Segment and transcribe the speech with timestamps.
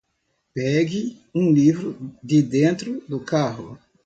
[0.55, 3.77] Pegue um livro de dentro do carro